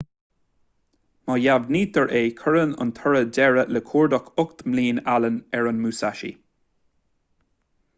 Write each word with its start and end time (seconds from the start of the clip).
má 1.31 1.33
dheimhnítear 1.43 2.09
é 2.21 2.21
cuireann 2.39 2.73
an 2.85 2.95
toradh 3.01 3.29
deireadh 3.37 3.75
le 3.77 3.85
cuardach 3.91 4.33
ocht 4.45 4.67
mbliana 4.71 5.07
allen 5.17 5.39
ar 5.59 5.73
an 5.75 5.83
musashi 5.85 6.33